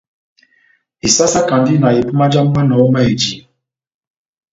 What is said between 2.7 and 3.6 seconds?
ó mayèjiya.